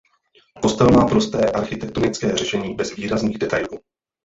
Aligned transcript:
Kostel 0.61 0.91
má 0.91 1.07
prosté 1.07 1.51
architektonické 1.51 2.37
řešení 2.37 2.75
bez 2.75 2.95
výrazných 2.95 3.37
detailů. 3.37 3.79